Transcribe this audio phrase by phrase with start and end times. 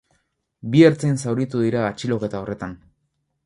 [0.75, 2.77] Bi ertzain zauritu dira atxiloketa horretan.